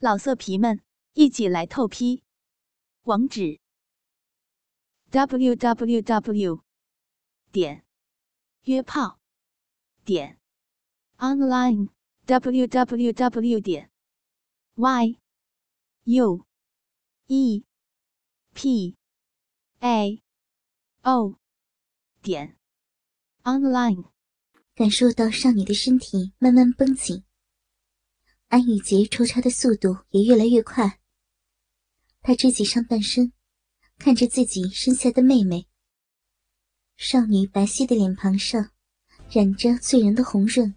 [0.00, 0.80] 老色皮们，
[1.14, 2.22] 一起来透批！
[3.02, 3.58] 网址
[5.10, 6.62] ：w w w
[7.50, 7.84] 点
[8.62, 9.18] 约炮
[10.04, 10.38] 点
[11.16, 11.88] online
[12.26, 13.90] w w w 点
[14.76, 15.18] y
[16.04, 16.46] u
[17.26, 17.64] e
[18.54, 18.96] p
[19.80, 20.22] a
[21.02, 21.40] o
[22.22, 22.56] 点
[23.42, 24.04] online。
[24.76, 27.24] 感受到少女的身体慢慢绷紧。
[28.48, 30.98] 安雨洁抽插的速度也越来越快。
[32.22, 33.30] 他支起上半身，
[33.98, 35.66] 看着自己身下的妹妹。
[36.96, 38.70] 少女白皙的脸庞上，
[39.30, 40.74] 染着醉人的红润，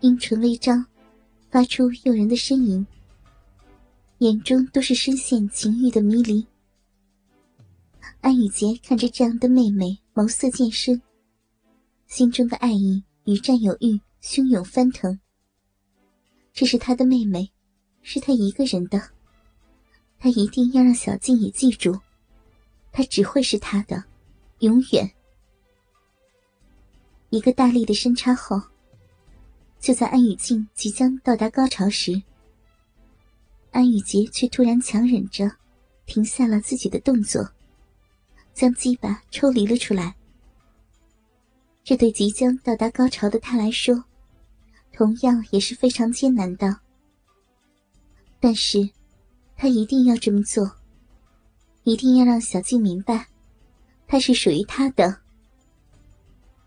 [0.00, 0.86] 阴唇微张，
[1.50, 2.86] 发出诱人的呻吟，
[4.18, 6.46] 眼中都是深陷情欲的迷离。
[8.22, 11.02] 安雨洁看着这样的妹妹，眸色渐深，
[12.06, 15.20] 心中的爱意与占有欲汹涌翻腾。
[16.56, 17.52] 这是他的妹妹，
[18.00, 19.10] 是他一个人的。
[20.18, 22.00] 他一定要让小静也记住，
[22.90, 24.02] 他只会是他的，
[24.60, 25.12] 永远。
[27.28, 28.58] 一个大力的深插后，
[29.78, 32.22] 就在安雨静即将到达高潮时，
[33.70, 35.54] 安雨洁却突然强忍着，
[36.06, 37.46] 停下了自己的动作，
[38.54, 40.16] 将鸡巴抽离了出来。
[41.84, 44.02] 这对即将到达高潮的他来说。
[44.96, 46.80] 同样也是非常艰难的，
[48.40, 48.88] 但是，
[49.54, 50.74] 他一定要这么做，
[51.84, 53.28] 一定要让小静明白，
[54.08, 55.20] 他是属于他的。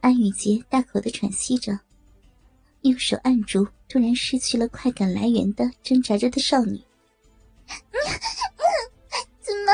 [0.00, 1.78] 安雨洁大口的喘息着，
[2.80, 6.82] 用手按住突然失去了快感来源的挣扎着的少女。
[9.40, 9.72] 怎么？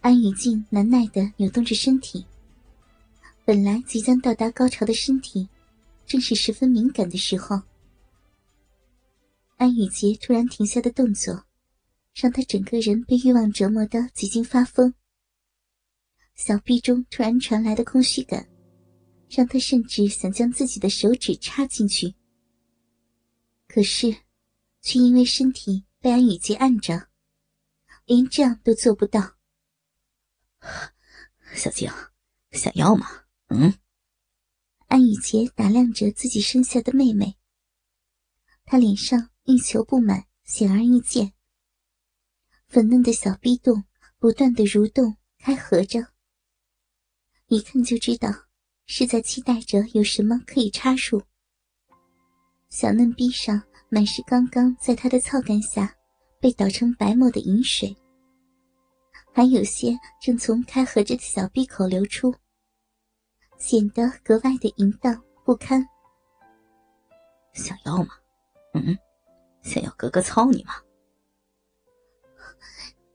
[0.00, 2.24] 安雨静难耐的扭动着身体。
[3.48, 5.48] 本来即将到达高潮的身体，
[6.04, 7.58] 正是十分敏感的时候。
[9.56, 11.46] 安雨洁突然停下的动作，
[12.14, 14.92] 让他整个人被欲望折磨的几近发疯。
[16.34, 18.46] 小臂中突然传来的空虚感，
[19.30, 22.14] 让他甚至想将自己的手指插进去。
[23.66, 24.14] 可是，
[24.82, 27.08] 却因为身体被安雨洁按着，
[28.04, 29.36] 连这样都做不到。
[31.56, 31.90] 小静，
[32.52, 33.08] 想要吗？
[33.48, 33.72] 嗯，
[34.88, 37.36] 安雨洁打量着自己身下的妹妹，
[38.64, 41.32] 她脸上欲求不满显而易见，
[42.68, 43.84] 粉嫩的小逼洞
[44.18, 46.08] 不断的蠕动开合着，
[47.46, 48.28] 一看就知道
[48.84, 51.22] 是在期待着有什么可以插入。
[52.68, 55.96] 小嫩逼上满是刚刚在她的操干下
[56.38, 57.96] 被捣成白沫的饮水，
[59.32, 62.34] 还有些正从开合着的小逼口流出。
[63.58, 65.86] 显得格外的淫荡不堪。
[67.52, 68.10] 想要吗？
[68.74, 68.96] 嗯，
[69.62, 70.74] 想要哥哥操你吗？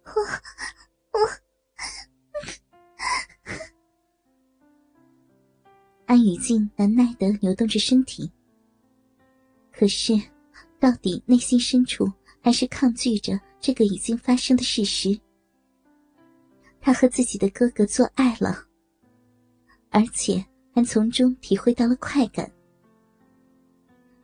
[0.06, 0.12] 我
[1.12, 1.20] 我。
[6.06, 8.32] 安雨静难耐的扭动着身体，
[9.72, 10.14] 可是，
[10.80, 12.12] 到底内心深处
[12.42, 15.20] 还是抗拒着这个已经发生的事实。
[16.80, 18.68] 他和自己的哥哥做爱了。
[19.94, 20.44] 而且
[20.74, 22.52] 还从中体会到了快感，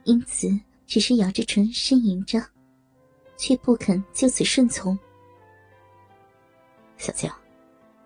[0.03, 0.49] 因此
[0.87, 2.43] 只是咬着唇呻吟着，
[3.37, 4.97] 却不肯就此顺从。
[6.97, 7.31] 小静，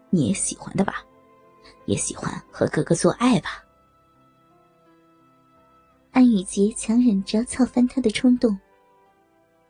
[0.10, 1.06] 你也喜欢的吧？
[1.86, 3.64] 也喜欢和哥哥做爱吧？
[6.12, 8.60] 安雨洁强忍着操翻他的冲动，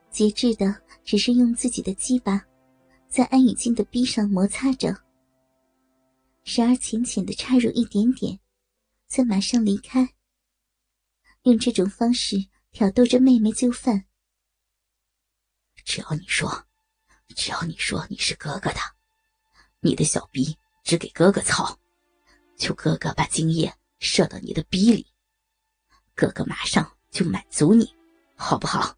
[0.10, 2.44] 节制的只是用自己的鸡巴，
[3.08, 5.03] 在安雨静的逼上摩擦着。
[6.44, 8.40] 时而浅浅的插入一点点，
[9.08, 10.14] 再马上离开。
[11.44, 14.06] 用这种方式挑逗着妹妹就范。
[15.86, 16.66] 只要你说，
[17.36, 18.80] 只要你说你是哥哥的，
[19.80, 21.80] 你的小逼只给哥哥操，
[22.58, 25.08] 求哥哥把精液射到你的逼里，
[26.16, 27.94] 哥哥马上就满足你，
[28.36, 28.98] 好不好？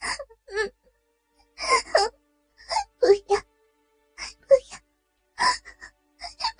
[0.00, 0.72] 嗯，
[2.98, 3.51] 不要。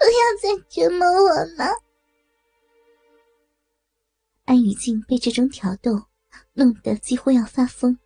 [0.03, 1.65] 不要再折磨我了！
[4.47, 5.93] 安雨静被这种挑逗
[6.55, 7.97] 弄得几乎要发疯，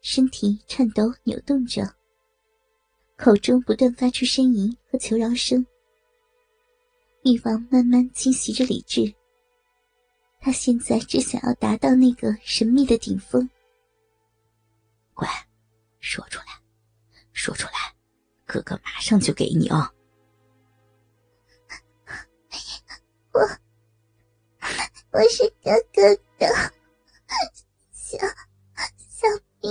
[0.00, 1.82] 身体颤抖扭动着，
[3.18, 5.64] 口中不断发出呻吟和求饶声。
[7.24, 9.14] 欲望慢慢侵袭着理智，
[10.40, 13.46] 他现在只想要达到那个神秘的顶峰。
[15.12, 15.28] 乖，
[15.98, 16.46] 说出来，
[17.34, 17.94] 说出来，
[18.46, 19.86] 哥哥马上就给你哦！
[23.32, 23.40] 我
[25.12, 26.48] 我是哥哥的
[27.92, 28.18] 小
[28.96, 29.28] 小
[29.60, 29.70] 兵，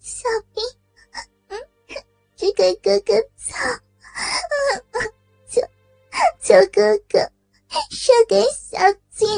[0.00, 0.62] 小兵，
[1.48, 1.58] 嗯，
[2.36, 3.58] 只给哥哥操，
[5.48, 5.60] 求
[6.40, 7.18] 求哥哥
[7.90, 8.78] 射给小
[9.10, 9.28] 静，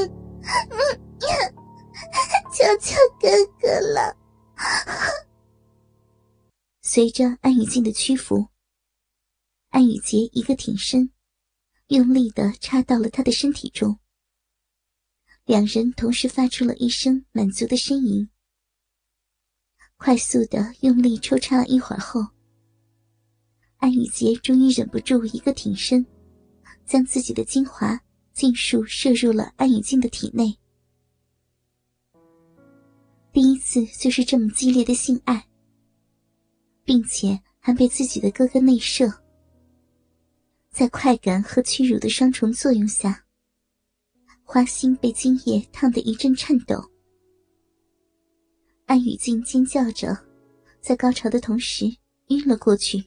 [0.42, 0.78] 嗯，
[2.52, 3.28] 求求哥
[3.60, 4.16] 哥了。
[6.82, 8.48] 随着安雨静的屈服，
[9.70, 11.10] 安雨洁一个挺身，
[11.88, 13.98] 用力的插到了他的身体中。
[15.44, 18.28] 两人同时发出了一声满足的呻吟，
[19.96, 22.20] 快速的用力抽插了一会儿后，
[23.76, 26.04] 安雨洁终于忍不住一个挺身，
[26.84, 28.00] 将自己的精华
[28.32, 30.52] 尽数射入了安雨静的体内。
[33.32, 35.46] 第一次就是这么激烈的性爱，
[36.82, 39.06] 并且还被自己的哥哥内射，
[40.76, 43.24] 在快感和屈辱的双重作用下。
[44.44, 46.90] 花心被精液烫得一阵颤抖，
[48.84, 50.14] 安雨静尖叫着，
[50.82, 51.86] 在高潮的同时
[52.26, 53.02] 晕了过去。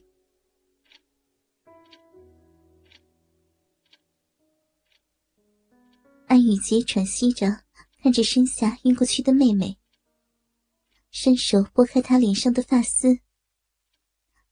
[6.26, 7.62] 安雨洁喘息着，
[8.02, 9.78] 看着身下晕过去的妹妹，
[11.12, 13.20] 伸手拨开她脸上的发丝，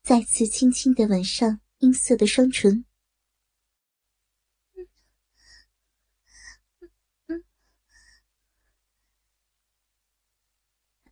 [0.05, 2.85] 再次轻轻的吻上阴色的双唇。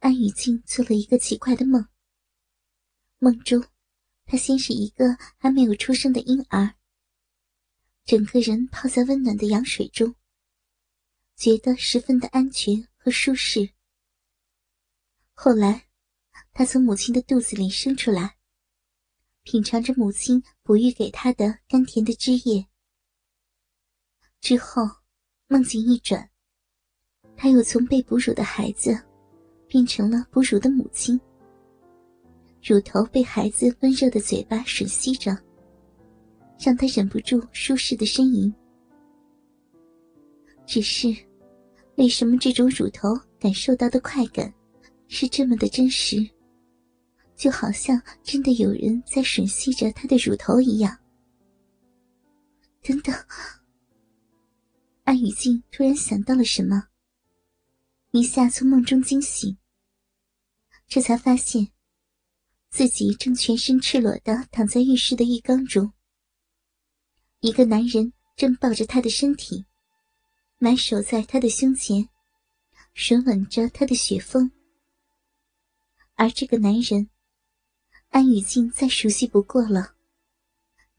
[0.06, 1.84] 安雨静做了一个奇怪的梦。
[3.18, 3.64] 梦中，
[4.24, 6.76] 她先是一个还没有出生的婴儿，
[8.04, 10.14] 整个人泡在温暖的羊水中，
[11.34, 13.70] 觉得十分的安全和舒适。
[15.32, 15.88] 后来，
[16.52, 18.36] 她从母亲的肚子里生出来，
[19.42, 22.68] 品尝着母亲哺育给她的甘甜的汁液。
[24.40, 24.82] 之后，
[25.48, 26.30] 梦境一转，
[27.36, 29.04] 她又从被哺乳的孩子。
[29.76, 31.20] 变成了哺乳的母亲，
[32.62, 35.36] 乳头被孩子温热的嘴巴吮吸着，
[36.58, 38.50] 让他忍不住舒适的呻吟。
[40.64, 41.14] 只是，
[41.96, 44.50] 为什么这种乳头感受到的快感
[45.08, 46.26] 是这么的真实，
[47.34, 50.96] 就好像真的有人在吮吸着他的乳头一样？
[52.82, 53.14] 等等，
[55.04, 56.82] 安雨静突然想到了什么。
[58.12, 59.54] 一下从梦中惊醒，
[60.86, 61.68] 这才发现
[62.70, 65.92] 自己正全身赤裸的躺在浴室的浴缸中。
[67.40, 69.64] 一个男人正抱着她的身体，
[70.58, 72.08] 埋首在她的胸前，
[72.94, 74.50] 吮吻着她的雪峰。
[76.14, 77.10] 而这个男人，
[78.08, 79.94] 安雨静再熟悉不过了，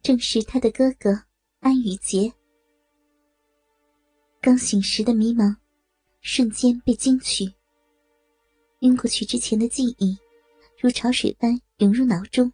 [0.03, 1.23] 正是他的哥哥
[1.59, 2.31] 安雨杰。
[4.41, 5.57] 刚醒时的迷茫。
[6.21, 7.45] 瞬间被惊取，
[8.79, 10.17] 晕过去之前的记忆，
[10.79, 12.51] 如潮水般涌入脑中。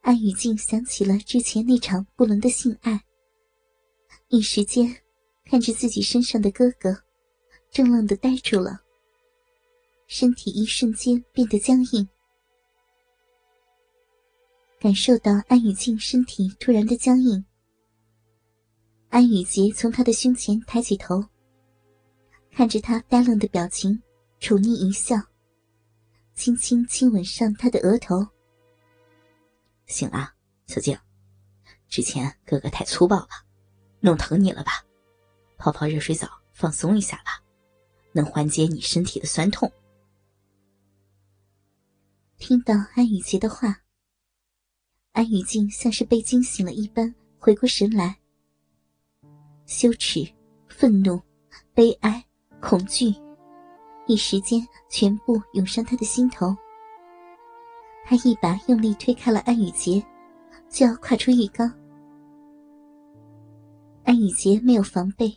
[0.00, 3.04] 安雨静想起了之前那场不伦的性爱，
[4.28, 4.94] 一时间
[5.44, 6.96] 看着自己身上的哥哥，
[7.70, 8.80] 怔愣的呆住了，
[10.06, 12.08] 身体一瞬间变得僵硬。
[14.78, 17.44] 感受到安雨静身体突然的僵硬，
[19.08, 21.22] 安雨洁从他的胸前抬起头。
[22.50, 24.00] 看着他呆愣的表情，
[24.44, 25.16] 宠溺一笑，
[26.34, 28.26] 轻轻亲吻上他的额头。
[29.86, 30.34] 醒了，
[30.66, 30.94] 小静，
[31.88, 33.28] 之前哥哥太粗暴了，
[34.00, 34.84] 弄疼你了吧？
[35.56, 37.42] 泡泡热水澡，放松一下吧，
[38.12, 39.72] 能缓解你身体的酸痛。
[42.36, 43.80] 听到安雨洁的话，
[45.12, 48.18] 安雨静像是被惊醒了一般，回过神来，
[49.64, 50.30] 羞耻、
[50.68, 51.18] 愤怒、
[51.72, 52.22] 悲哀。
[52.60, 53.14] 恐惧，
[54.06, 56.54] 一时间全部涌上他的心头。
[58.04, 60.04] 他一把用力推开了安雨洁，
[60.68, 61.72] 就要跨出浴缸。
[64.04, 65.34] 安雨洁没有防备，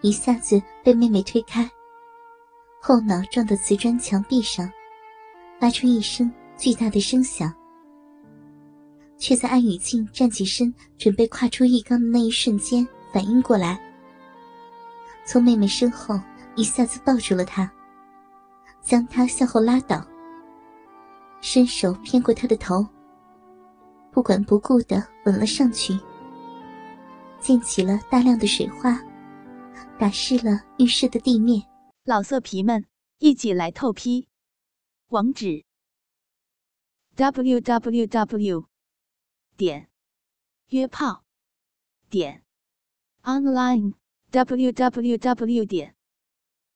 [0.00, 1.68] 一下子被妹妹推开，
[2.80, 4.70] 后脑撞到瓷砖墙壁上，
[5.58, 7.52] 发出一声巨大的声响。
[9.18, 13.80] 却在安雨静站起身准备跨出浴缸的那一瞬间，反应过来。
[15.24, 16.20] 从妹妹身后
[16.56, 17.70] 一下子抱住了他，
[18.80, 20.04] 将他向后拉倒，
[21.40, 22.86] 伸手偏过他的头，
[24.10, 25.92] 不管不顾的吻了上去，
[27.40, 28.98] 溅起了大量的水花，
[29.98, 31.62] 打湿了浴室的地面。
[32.04, 32.86] 老色皮们，
[33.18, 34.26] 一起来透批，
[35.08, 35.64] 网址
[37.16, 38.64] ：w w w.
[39.56, 39.88] 点
[40.68, 41.24] 约炮
[42.08, 42.42] 点
[43.22, 43.94] online。
[44.32, 45.95] www 点